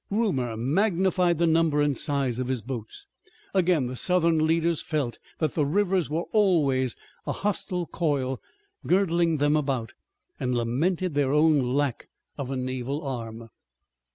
[0.09, 3.05] Rumor magnified the number and size of his boats.
[3.53, 6.95] Again the Southern leaders felt that the rivers were always
[7.27, 8.41] a hostile coil
[8.87, 9.93] girdling them about,
[10.39, 13.51] and lamented their own lack of a naval arm.